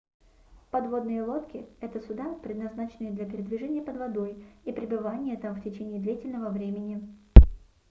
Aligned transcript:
подводные 0.71 1.21
лодки 1.23 1.67
это 1.79 1.99
суда 1.99 2.33
предназначенные 2.41 3.11
для 3.11 3.23
передвижения 3.27 3.83
под 3.83 3.97
водой 3.97 4.43
и 4.65 4.71
пребывания 4.71 5.37
там 5.37 5.53
в 5.53 5.61
течение 5.63 5.99
длительного 6.01 6.49
времени 6.49 7.07